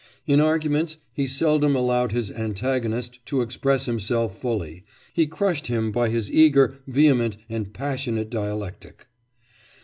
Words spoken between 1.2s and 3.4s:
seldom allowed his antagonist